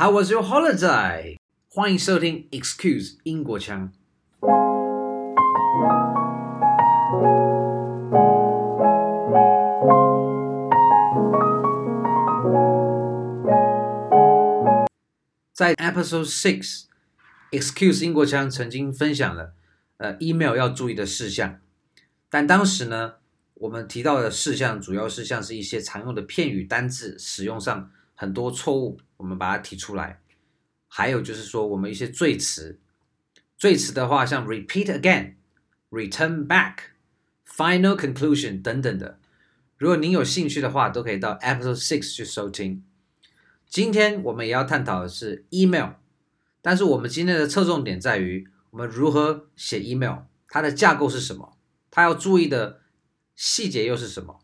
[0.00, 1.36] How was your holiday？
[1.66, 3.92] 欢迎收听 Excuse 英国腔。
[15.52, 16.30] 在 Episode
[17.50, 19.54] Six，Excuse 英国腔曾经分享了
[19.96, 21.58] 呃 email 要注意的事项，
[22.30, 23.14] 但当时呢，
[23.54, 30.20] 我们提到的事项主要是像是一些常用的片语、单字使用上很多错误，我们把它提出来。
[30.88, 32.80] 还有就是说，我们一些赘词，
[33.56, 35.34] 赘词的话，像 repeat again、
[35.90, 36.76] return back、
[37.46, 39.20] final conclusion 等等的。
[39.76, 42.82] 如果您有兴趣的话，都可以到 episode six 去收听。
[43.68, 45.90] 今天我们也要探讨的是 email，
[46.62, 51.56] 但是我们今天的侧重点在于我们如何写 email，它的架构是什么，
[51.90, 52.80] 它要注意的。
[53.40, 54.40] 细节又是什么？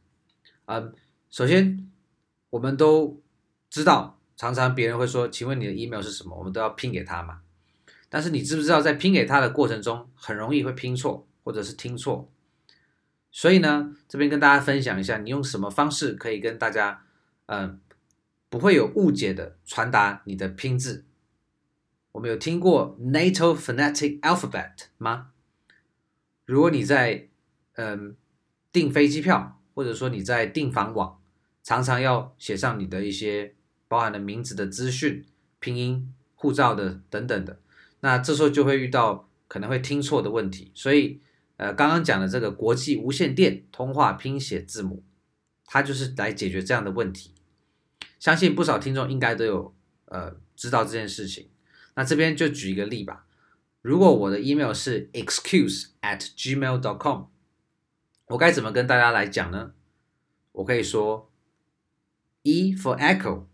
[0.67, 0.95] 嗯，
[1.29, 1.91] 首先
[2.51, 3.21] 我们都
[3.69, 7.41] 知道，常常别人会说：“请问你的 email 是什么？”我们都要拼给他嘛。
[8.09, 12.31] 但是你知不知道，在拼给他的过程中，很容易会拼错，或者是听错。
[13.31, 17.05] 所以呢，这边跟大家分享一下，你用什么方式可以跟大家，
[17.47, 17.81] 嗯，
[18.49, 21.05] 不会有误解的传达你的拼字。
[22.13, 25.33] 我们有听过 NATO Phonetic Alphabet 吗？
[26.45, 27.29] 如果你在，
[27.75, 28.17] 嗯。
[28.75, 31.21] 订飞机票，或者说你在订房网，
[31.63, 33.55] 常常要写上你的一些
[33.95, 35.25] 包含了名字的资讯、
[35.61, 37.61] 拼音、护照的等等的，
[38.01, 40.73] 那这时候就会遇到可能会听错的问题。
[40.75, 41.21] 所以，
[41.59, 45.05] 呃，刚刚讲的这个国际无线电通话拼写字母，
[45.65, 47.35] 它就是来解决这样的问题。
[48.19, 49.73] 相信不少听众应该都有
[50.07, 51.49] 呃知道这件事情。
[51.95, 53.27] 那这边就举一个例吧。
[53.81, 57.27] 如果我的 email 是 excuse at gmail dot com。
[58.27, 59.75] 我该怎么跟大家来讲呢？
[60.51, 61.31] 我可以说
[62.43, 63.45] ：E for echo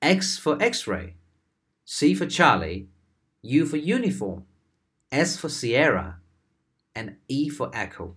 [0.00, 8.14] Echo，X for X-ray，C for Charlie，U for Uniform，S for Sierra，and E for Echo。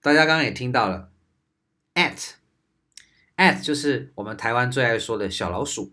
[0.00, 1.12] 大家刚刚也听到了，
[1.94, 5.92] at，at 就是我们台湾最爱说的小老鼠。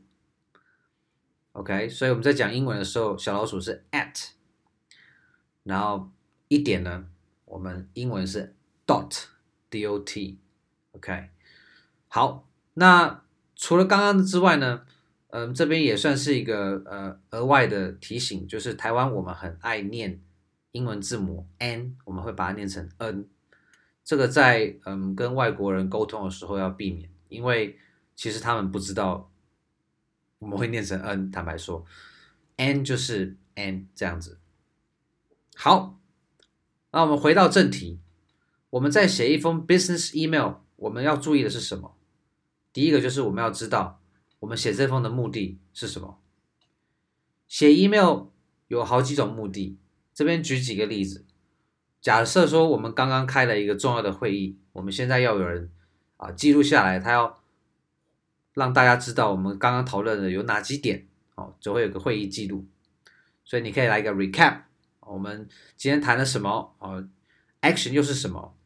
[1.52, 4.30] OK，所以我们在讲英文的时候，小老鼠是 at，
[5.64, 6.12] 然后
[6.48, 7.10] 一点呢？
[7.46, 9.30] 我们英文是 dot，D-O-T，OK，
[12.08, 13.21] 好，那
[13.63, 14.83] 除了刚刚之外呢，
[15.29, 20.21] 嗯、这边也算是一个呃额外的提醒，就是台湾我们很爱念
[20.73, 23.29] 英文字母 N，我们会把它念成 N，
[24.03, 27.79] 这个在嗯、跟外国人沟通的时候要避免，因为
[28.17, 29.31] 其实他们不知道
[30.41, 31.85] 我们会念成 N，坦白说
[32.57, 34.41] ，N 就是 N 这样子，
[35.55, 36.01] 好。
[36.91, 38.01] 那我们回到正题，
[38.71, 41.97] 我们在写一封 business email，我们要注意的是什么？
[42.73, 44.01] 第一个就是我们要知道，
[44.41, 46.19] 我们写这封的目的是什么。
[47.47, 48.29] 写 email
[48.69, 49.77] 有好几种目的，
[50.15, 51.27] 这边举几个例子。
[52.01, 55.71] 假设说我们刚刚开了一个重要的会议，我们现在要有人
[56.17, 57.43] 啊记录下来，他要
[58.55, 62.67] 让大家知道我们刚刚讨论的有哪几点，哦，就会有个会议记录。
[63.45, 64.63] 所以你可以来一个 recap。
[65.01, 65.47] 我们
[65.77, 66.75] 今天谈了什么？
[66.79, 67.07] 哦
[67.61, 68.57] ，action 又是什么？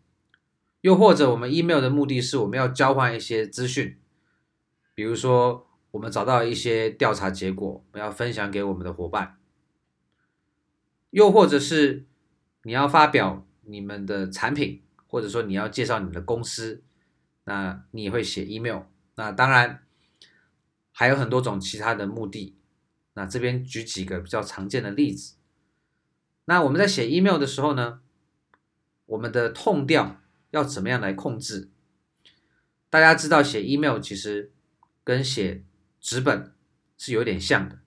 [0.87, 3.99] 又或者我们 email 的目的是我们要交换一些资讯，
[4.95, 9.37] 比如说我们找到一些调查结果，我们要分享给我们的伙伴。
[11.11, 12.07] 又或者是
[12.63, 16.85] 你要发表你们的产品，或者说你要介绍你的公司，
[17.43, 18.83] 那你也会写 email。
[19.17, 19.83] 那当然
[20.93, 22.57] 还有很多种其他的目的。
[23.15, 25.35] 那这边举几个比较常见的例子。
[26.45, 27.99] 那我们在写 email 的时候呢，
[29.07, 30.21] 我们的 tone 调
[30.57, 31.69] 要怎么样来控制？
[32.89, 34.51] 大家知道写 email 其实
[35.05, 35.63] 跟写
[36.01, 36.55] 纸本
[36.97, 37.81] 是有点像的，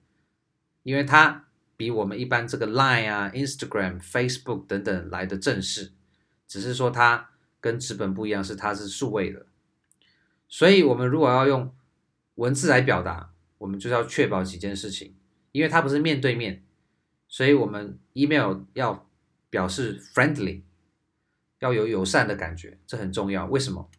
[0.84, 5.94] 因为它比我们一般这个 Line 啊、Instagram、Facebook 等等来的正式，
[6.47, 9.47] 只是说它跟纸本不一样，是它是数位的。
[10.47, 11.74] 所以，我们如果要用
[12.35, 15.16] 文字来表达，我们就要确保几件事情，
[15.52, 16.64] 因为它不是面对面。
[17.28, 19.09] 所以，我们 email 要
[19.49, 20.61] 表示 friendly，
[21.59, 23.46] 要有友善的感觉，这很重要。
[23.46, 23.90] 为什么？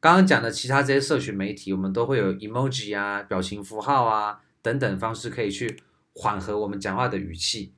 [0.00, 5.76] 刚刚讲的其他这些社群媒体，我们都会有 emoji 啊、表情符号啊等等方式，可以去
[6.14, 7.74] 缓和我们讲话的语气。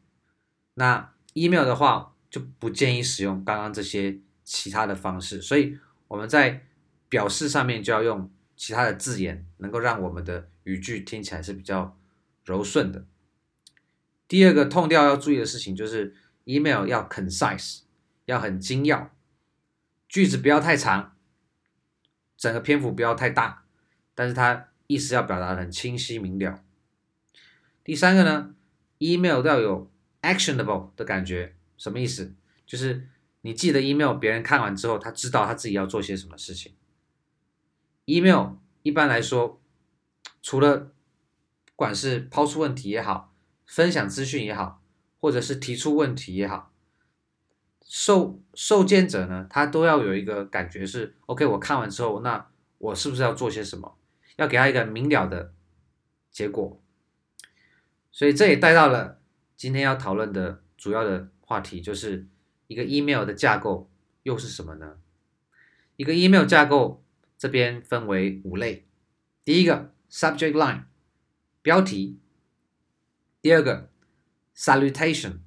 [0.74, 5.40] 那 email 的话，就不建议使用刚刚这些其他的方式。
[5.40, 5.78] 所以
[6.08, 6.66] 我们在
[7.08, 11.98] 表示上面就要用其他的字眼，能够让我们的语句听起来是比较
[12.44, 13.06] 柔顺的。
[14.28, 16.14] 第二个痛调要注意的事情就是
[16.44, 17.80] email 要 concise，
[18.30, 19.10] 要很精要，
[20.08, 21.16] 句子不要太长，
[22.36, 23.64] 整个篇幅不要太大，
[24.14, 26.62] 但是它意思要表达的很清晰明了。
[27.82, 28.54] 第三个呢
[28.98, 29.90] ，email 要有
[30.22, 32.34] actionable 的感觉，什么意思？
[32.64, 33.08] 就是
[33.40, 36.76] 你寄的 email，别人看完之后，他知道他自己要做些什么事情。
[38.04, 39.60] email 一般来说，
[40.40, 40.78] 除了
[41.64, 43.34] 不管是抛出问题也好，
[43.66, 44.82] 分享资讯也好，
[45.18, 46.69] 或者是提出问题也好，
[47.92, 52.48] 受受件者呢，他都要有一个感觉是，OK，我看完之后，那
[52.78, 53.98] 我是不是要做些什么？
[54.36, 55.52] 要给他一个明了的
[56.30, 56.80] 结果。
[58.12, 59.20] 所以这也带到了
[59.56, 62.28] 今天要讨论的主要的话题，就是
[62.68, 63.90] 一个 email 的架构
[64.22, 64.98] 又是什么呢？
[65.96, 67.02] 一个 email 架构
[67.36, 68.86] 这边分为五类，
[69.44, 70.84] 第一个 subject line
[71.60, 72.20] 标题，
[73.42, 73.90] 第二个
[74.54, 75.40] salutation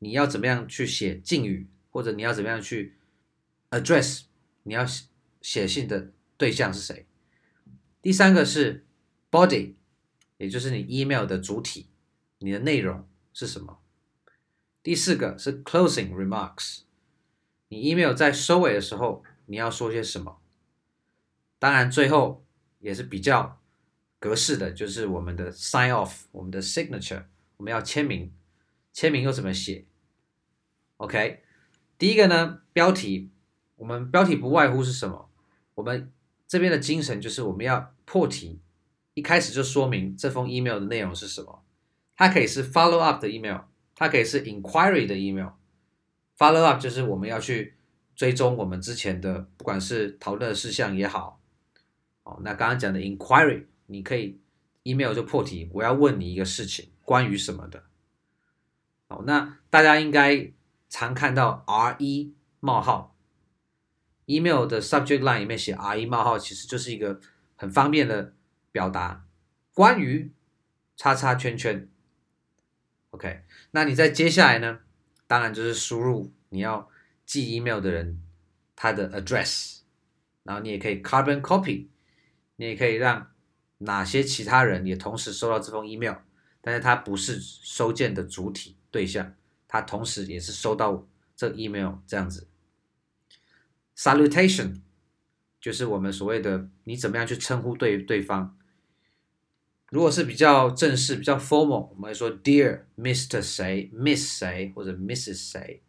[0.00, 2.96] 你要怎么样去写敬语，或者你要怎么样去
[3.70, 4.24] address
[4.64, 4.84] 你要
[5.40, 7.06] 写信的对象是谁？
[8.02, 8.84] 第三个是
[9.30, 9.76] body。
[10.38, 11.90] 也就是你 email 的主体，
[12.38, 13.82] 你的内容是什么？
[14.82, 16.84] 第四个是 closing remarks，
[17.68, 20.40] 你 email 在收尾的时候你要说些什么？
[21.58, 22.42] 当然，最后
[22.78, 23.60] 也是比较
[24.18, 27.24] 格式的，就是我们的 sign off，我们的 signature，
[27.58, 28.32] 我们要签名，
[28.94, 29.84] 签名又怎么写
[31.00, 31.42] ？OK，
[31.96, 33.30] 第一个呢，标题，
[33.76, 35.30] 我们标题不外乎是什么？
[35.76, 36.12] 我们
[36.46, 38.60] 这边的精神就是我们要破题。
[39.14, 41.64] 一开始就说明这封 email 的内容是什么，
[42.16, 43.62] 它可以是 follow up 的 email，
[43.94, 45.52] 它可以是 inquiry 的 email。
[46.36, 47.76] follow up 就是我们要去
[48.14, 51.40] 追踪我们之前的，不管是讨论的事项也好，
[52.24, 54.38] 哦，那刚刚讲的 inquiry，你可以
[54.82, 57.84] email 就破题，我要问你一个事情，关于什么的。
[59.08, 60.52] 好，那大家应该
[60.90, 63.16] 常看到 RE 冒号
[64.26, 67.18] email 的 subject line 里面写 RE 冒号，其实就是一个
[67.56, 68.34] 很方便的。
[68.72, 69.26] 表达
[69.74, 70.32] 关于
[70.96, 71.88] 叉叉圈圈
[73.10, 73.42] ，OK，
[73.72, 74.78] 那你在接下来呢？
[75.26, 76.88] 当然就是输入你要
[77.26, 78.22] 寄 email 的人
[78.76, 79.80] 他的 address，
[80.44, 81.88] 然后你也可以 carbon copy，
[82.54, 83.32] 你也可以让
[83.78, 86.18] 哪些其他人也同时收到这封 email，
[86.60, 89.34] 但是他不是收件的主体对象，
[89.72, 91.06] 他同时也是收到
[91.36, 92.48] 这 email 这样子。
[93.96, 94.80] Salutation
[95.60, 98.58] 就是我们所谓的你怎么样去称呼对对方。
[99.90, 103.40] 如果是比较正式、比较 formal，我们会说 Dear Mr.
[103.40, 105.34] 谁、Miss 谁或者 Mrs.
[105.34, 105.82] 谁。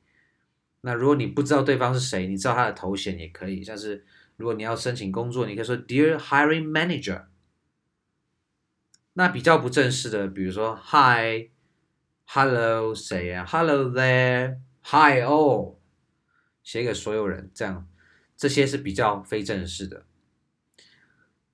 [0.82, 4.06] 那如果你不知道对方是谁，你知道他的头衔也可以，像是
[4.38, 7.24] 如果你要申请工作，你可以说 Dear Hiring Manager。
[9.14, 11.50] 那比较不正式的，比如说 Hi、
[12.34, 15.76] Hello 谁呀？Hello there、Hi all，
[16.64, 17.90] 写给所有人，这样
[18.38, 20.06] 这些是比较非正式的。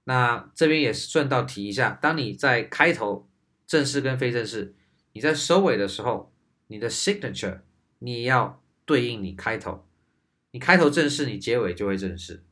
[0.04, 3.28] 那这边也是顺道提一下，当你在开头
[3.66, 4.76] 正式跟非正式，
[5.14, 6.32] 你在收尾的时候，
[6.68, 7.62] 你的 signature
[7.98, 9.88] 你也要对应你开头，
[10.52, 12.44] 你开头正式，你结尾就会正式。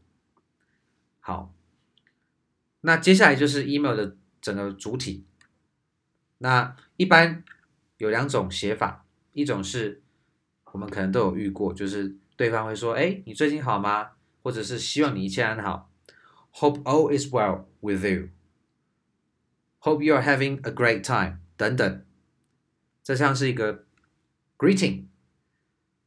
[1.20, 1.54] 好，
[2.82, 5.28] 那接下来就是 email 的整个主体。
[6.40, 7.44] 那一般
[7.98, 10.02] 有两种写法，一种是
[10.72, 14.12] 我们可能都有遇过，就是对方会说：“哎，你最近好吗？”
[14.44, 15.90] 或者是希望你一切安好。
[16.54, 18.30] Hope all is well with you.
[19.80, 21.40] Hope you are having a great time.
[21.58, 22.06] 等等，
[23.04, 23.86] 这像是一个
[24.58, 25.06] greeting。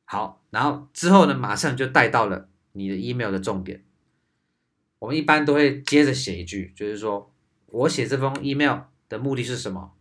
[0.04, 3.84] 好，然后之后呢，马上就带到了你的 email 的重点。
[5.00, 7.34] 我们一般都会接着写一句，就是说
[7.66, 9.96] 我写这封 email 的目的是什么？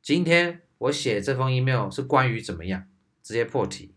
[0.00, 2.86] 今天我写这封 email 是关于怎么样？
[3.22, 3.94] 直接破题。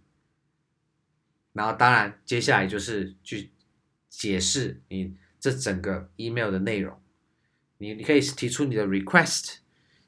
[1.53, 3.51] 然后当然接下来就是去
[4.09, 5.15] 解释你。
[5.37, 6.99] 这整个 email 的内容，
[7.77, 9.57] 你你可以提出你的 request，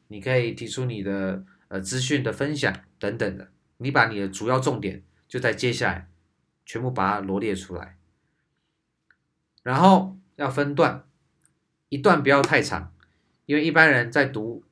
[0.08, 6.10] 你可以提出你的呃资讯的分享等等的，你把你的主要重点就在接下来
[6.66, 8.00] 全部把它罗列出来，
[9.62, 11.06] 然后要分段，
[11.90, 12.92] 一段不要太长，
[13.46, 14.64] 因为一般人在读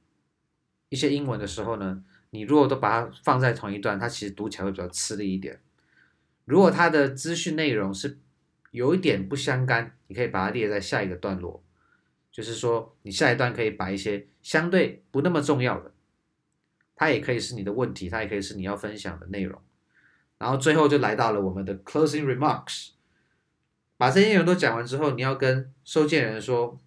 [0.89, 5.59] 一些英文的时候呢，你如果都把它放在同一段，它其实读起来会比较吃力一点。
[6.45, 8.19] 如果它的资讯内容是
[8.71, 11.63] 有一点不相干，你可以把它列在下一个段落，
[12.31, 15.91] 就是说你下一段可以把一些相对不那么重要的，
[16.95, 19.59] 它也可以是你的问题，它也可以是你要分享的内容，
[20.37, 22.89] 然后最后就来到了我们的 closing remarks，
[23.97, 26.79] 把这些内容都讲完之后，你要跟收件人说，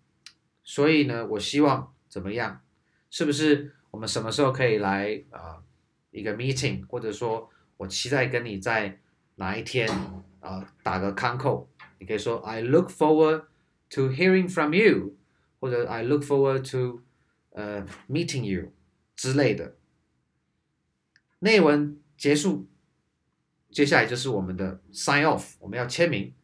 [0.62, 2.60] 所以呢，我希望怎么样？
[3.10, 5.62] 是不是我们什么时候可以来啊、
[6.10, 9.00] 一个 meeting，或者说我期待跟你在
[9.36, 9.88] 哪一天
[10.40, 11.66] 啊、打个 concall。
[11.98, 13.44] 你可以说 I look forward
[13.90, 15.16] to hearing from you，
[15.58, 17.02] 或者 I look forward to
[17.50, 18.72] 呃、meeting you
[19.16, 19.76] 之类的。
[21.40, 22.68] 内文结束，
[23.70, 26.34] 接下来就是我们的 sign off，我们要签名。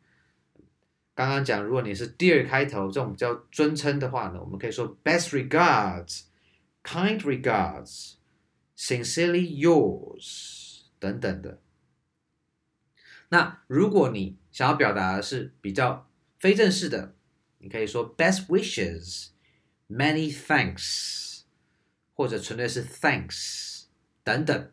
[1.15, 6.23] 刚刚讲，如果你是 Dear 开头这种比较尊称的话呢，我们可以说 Best regards,
[6.85, 8.15] kind regards,
[8.77, 11.61] sincerely yours 等等的。
[13.31, 17.17] 那如果你想要表达的是比较非正式的，
[17.59, 19.31] 你可以说 Best wishes,
[19.89, 21.41] many thanks，
[22.13, 23.87] 或者纯粹是 Thanks
[24.23, 24.71] 等等，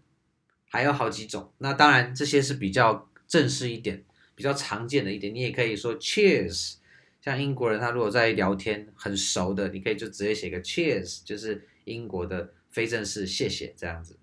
[0.69, 1.53] 还有好几种。
[1.57, 4.05] 那当然这些是比较正式一点。
[4.33, 6.77] 比较常见的一点，你也可以说 Cheers。
[7.21, 14.19] 像英国人，他如果在聊天很熟的，你可以就直接写个 Cheers，就是英国的非正式谢谢这样子。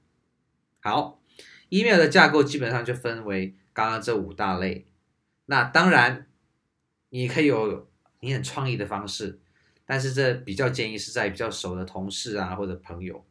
[0.81, 1.21] 好
[1.69, 4.87] ，email 的架构基本上就分为刚刚这五大类。
[5.47, 6.27] 那当然，
[7.11, 7.89] 你可以有
[8.21, 9.41] 你很创意的方式，
[9.85, 13.25] 但是这比较建议是在比较熟的同事啊或者朋友。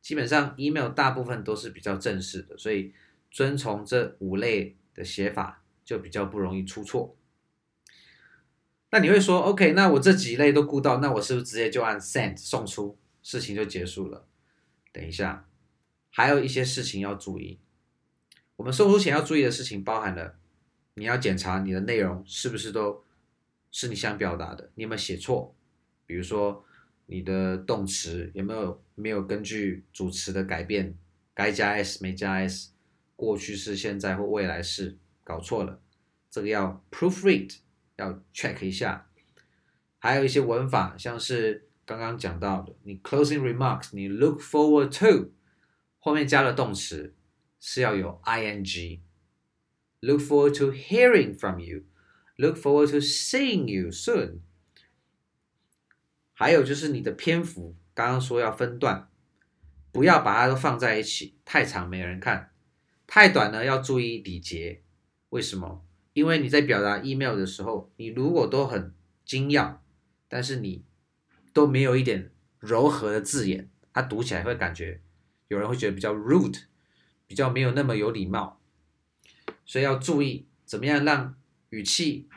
[0.00, 2.92] 基本上 email 大部分都是比较正式的，所以
[3.30, 5.60] 遵从这五类的写法。
[5.84, 7.16] 就比较不容易出错。
[8.92, 14.26] 那你会说，OK，那我这几类都顾到，那我是不是直接就按 send 送出，事情就结束了？
[14.92, 15.48] 等一下，
[16.10, 17.60] 还有一些事情要注意。
[18.56, 20.38] 我们送出前要注意的事情包含了，
[20.94, 23.04] 你要检查你的内容是不是都
[23.70, 25.54] 是你想表达的，你有没有写错？
[26.06, 26.64] 比如说
[27.06, 30.96] 你的动词有没有没有根据主词的改变，
[31.32, 32.72] 该加 s 没加 s，
[33.16, 34.98] 过去式、现在或未来式。
[35.24, 35.80] 搞错了，
[36.28, 37.58] 这个要 proofread，
[37.96, 39.08] 要 check 一下。
[40.00, 45.32] 还有一些文法，像是刚刚讲到的，你 closing remarks，你 look forward to
[45.98, 47.14] 后面加了动词
[47.60, 49.00] 是要有 ing。
[50.00, 51.84] Look forward to hearing from you.
[52.36, 54.40] Look forward to seeing you soon.
[56.32, 59.08] 还有就是你的篇幅，刚刚说要分段，
[59.92, 62.48] 不要把它都放在一起，太长没人看；
[63.06, 64.82] 太短呢，要注意礼节。
[65.28, 65.84] 为什么？
[66.14, 68.92] 因为你在表达 email 的时候，你如果都很
[69.24, 69.84] 精要，
[70.28, 70.84] 但是你
[71.52, 75.00] 都没有一点柔和的字眼，它读起来会感觉
[75.48, 76.62] 有人会觉得比较 rude，
[77.26, 78.60] 比较没有那么有礼貌。
[79.64, 81.34] 所以要注意怎么样让
[81.70, 82.28] 语气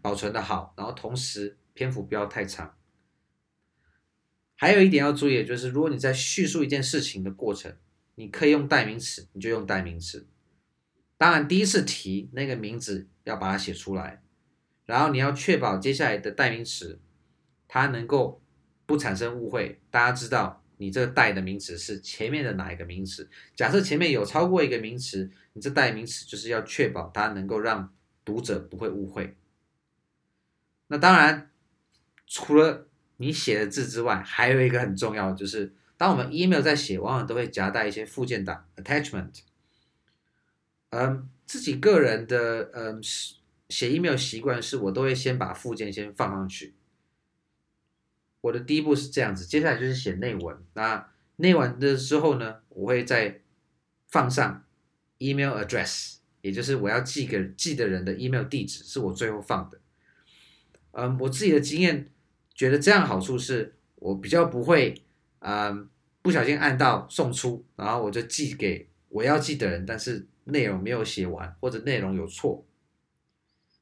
[0.00, 2.76] 保存的好，然后同时篇幅不要太长。
[4.56, 7.76] 还有一点要注意就是，如果你在叙述一件事情的过程，
[8.14, 10.28] 你可以用代名词，你就用代名词。
[11.16, 14.22] 当然，第一次提那个名字要把它写出来，
[14.84, 17.00] 然后你要确保接下来的代名词
[17.66, 18.41] 它能够
[18.92, 23.26] 不产生误会，大家知道你这个代的名词是前面的哪一个名词。
[23.56, 27.90] 假设前面有超过一个名词，你这代名词就是要确保它能够让
[28.22, 29.34] 读者不会误会。
[30.88, 31.50] 那当然，
[32.26, 39.40] 除了你写的字之外，还有一个很重要的就是，当我们 email 在写，往往都会夹带一些附件档 attachment。
[40.90, 43.00] 嗯，自己个人的嗯
[43.70, 46.74] 写 email 习惯是我都会先把附件先放上去。
[48.42, 50.54] 我的第一步是这样子，接下来就是写内文。
[50.74, 53.40] 那内文的之后呢，我会再
[54.08, 54.62] 放上
[55.16, 59.80] email address，也就是我要寄给寄的人的 email 地址，是我最后放的。
[60.90, 62.10] 嗯，我自己的经验
[62.54, 65.02] 觉得这样好处是我比较不会
[65.38, 65.88] 嗯
[66.20, 70.28] 不小心按到送出，然后我就寄给我要寄的人，但是。
[70.44, 72.66] 内容没有写完，或者内容有错，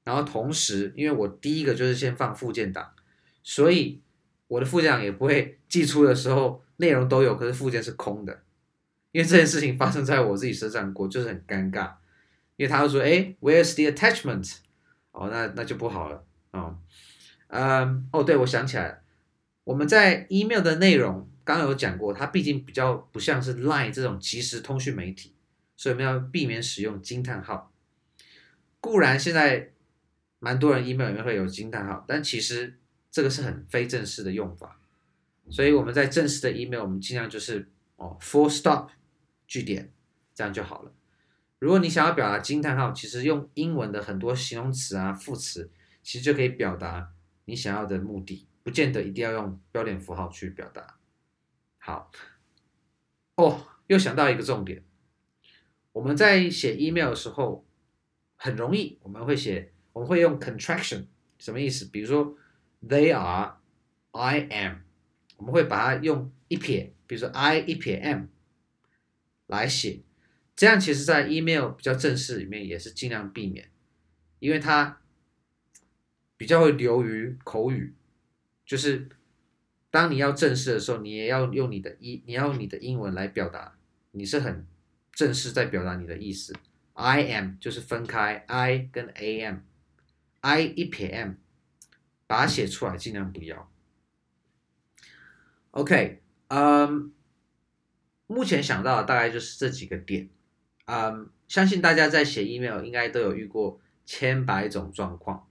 [0.04, 2.92] 然后同时，因为我第一个就是先放附件档，
[3.42, 4.02] 所以
[4.50, 8.42] 我的附件也不会寄出的时候内容都有，可是附件是空的。
[9.12, 11.92] 因为这件事情发生在我自己身上过，就是很尴尬。
[12.56, 14.56] 因为他会说：“哎，Where's the attachment？”
[15.12, 16.24] 哦，那那就不好了。
[16.50, 16.76] 哦，
[17.46, 18.98] 嗯，哦，对，我想起来了，
[19.62, 25.34] 我们在 email 的内容刚刚有讲过，它毕竟比较不像是 Line 这种即时通讯媒体。
[25.76, 27.72] 所以我们要避免使用惊叹号。
[28.80, 29.70] 固然现在
[30.40, 32.79] 蛮多人 email 里面会有惊叹号，但其实
[33.10, 34.80] 这个是很非正式的用法。
[35.50, 38.90] 所以我们在正式的 email，我们尽量就是哦，full stop
[39.46, 39.92] 句点，
[40.34, 40.92] 这样就好了。
[41.58, 45.70] 如果你想要表达惊叹号，其实用英文的很多形容词啊、副词，
[46.02, 47.12] 其实就可以表达
[47.44, 50.96] 你想要的目的，不见得一定要用标点符号去表达。
[51.78, 52.10] 好，
[53.34, 54.84] 哦，又想到一个重点。
[55.92, 57.66] 我们在写 email 的时候，
[58.36, 61.06] 很容易我们会写，我们会用 contraction，
[61.38, 61.86] 什么意思？
[61.86, 62.36] 比如说
[62.86, 64.78] they are，I am，
[65.36, 68.26] 我们会把它用一撇，比如说 I 一撇 M
[69.46, 70.00] 来写，
[70.54, 73.70] 这样其实在 email 比较正式里面也是尽量避免，
[74.38, 75.00] 因为它
[76.36, 77.94] 比较会流于口语，
[78.64, 79.08] 就是
[79.90, 83.76] 当你要正式的时候，你也要用你的英，你要用你的英文来表达，
[84.12, 84.66] 你是很
[85.12, 86.54] 正式在表达你的意思。
[86.94, 91.32] I am 就是分开 I 跟 am，I 一撇 m，
[92.30, 93.68] 把它写出来，尽量不要。
[95.72, 97.12] OK，嗯，
[98.28, 100.30] 目前想到的大概就是这几个点。
[100.84, 105.48] 嗯，相信大家在写 email 应该都有遇过千百种状况，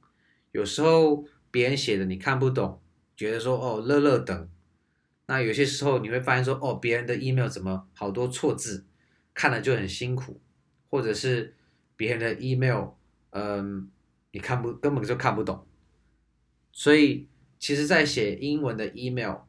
[0.54, 2.82] 有时候别人写的你看不懂。
[3.14, 4.50] 觉得说哦，乐乐等，
[5.26, 8.86] 那有些时候你会发现说哦，别人的 email 怎么好多错字，
[9.34, 10.40] 看了就很辛苦，
[10.90, 11.54] 或者是
[11.98, 12.92] 别人的 email，
[13.32, 13.92] 嗯，
[14.32, 15.68] 你看不根本就看不懂。
[16.80, 17.28] 所以
[17.60, 19.40] 其实，在写英文的 email，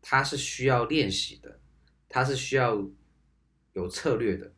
[0.00, 1.58] 它是需要练习的，
[2.08, 2.88] 它是需要
[3.72, 4.52] 有策略的，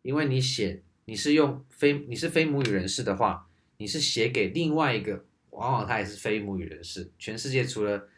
[0.00, 5.26] 因为你写你是用非你是非母语人士的话，你是写给另外一个。
[5.50, 7.12] 往往他也是非母语人士。
[7.18, 8.08] 全世界除了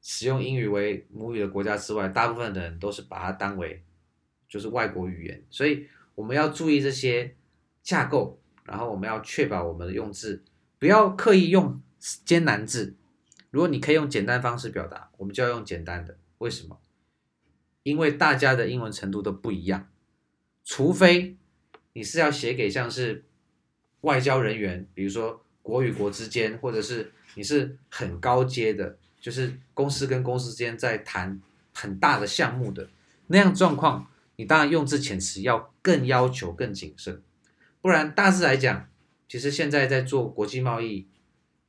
[0.00, 3.84] 使用英语为母语的国家之外，大部分的人都是把它当为
[4.48, 5.44] 就是外国语言。
[5.50, 7.36] 所以我们要注意这些
[7.82, 10.42] 架构，然后我们要确保我们的用字
[10.78, 12.94] 不要刻意用艰难字。
[13.50, 16.16] 如果你可以用简单方式表达，我们就要用简单的。
[16.38, 16.78] 为什么？
[17.82, 19.88] 因为大家的英文程度都不一样，
[20.64, 21.36] 除非
[21.92, 23.24] 你是要写给像是
[24.02, 25.42] 外交人员，比如说。
[25.60, 31.42] 国与国之间，或者是你是很高阶的，就是公司跟公司之间在谈
[31.74, 32.88] 很大的项目的
[33.26, 37.20] 那样状况，你当然用字遣词要更要求更谨慎。
[37.82, 38.88] 不然大致来讲，
[39.28, 41.06] 其实现在在做国际贸易，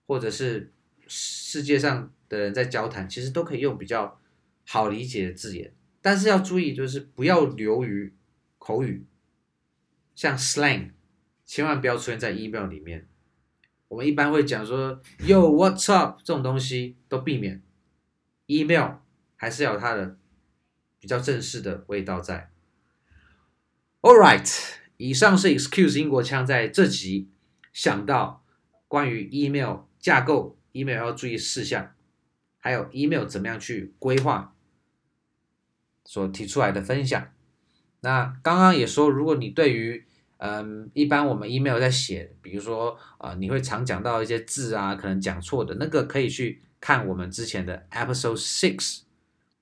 [0.10, 0.74] 或者是
[1.08, 4.20] 世界上的人在交谈，其实都可以用比较
[4.66, 8.12] 好理解的字眼，但是要注意，就是不要流于
[8.58, 9.06] 口语，
[10.16, 10.94] 像 slang，
[11.46, 13.08] 千万不要出现在 email 里面。
[13.88, 17.62] 我们一般会讲说 “Yo, what's up” 这种东西都避免
[18.48, 18.94] ，email
[19.36, 20.18] 还是要它的
[21.00, 22.50] 比较正式的味道在。
[24.02, 27.30] All right，以上是 Excuse 英国腔在这集
[27.72, 28.44] 想到
[28.88, 31.94] 关于 email 架构、email 要注意事项，
[32.58, 34.56] 还有 email 怎么样去规划
[36.04, 37.30] 所提出来的分享。
[38.02, 40.06] 那刚刚也说，如果你对于
[40.38, 49.02] 嗯，一般我们 email 在写，比如说啊、呃，你会常讲到一些字啊，可能讲错的那个，可以去看我们之前的 episode six。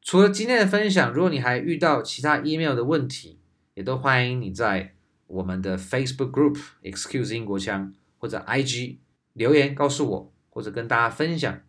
[0.03, 3.39] 除了今天的分享，如果你还遇到其他 email 的问题，
[3.73, 4.93] 也都欢迎你在
[5.25, 8.97] 我们的 Facebook group Excuse 英国腔或者 IG
[9.37, 11.61] 留言告诉我，或者跟大家分享。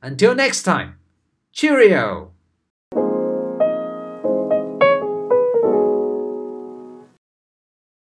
[0.00, 0.94] Until next time,
[1.52, 2.37] Cheerio!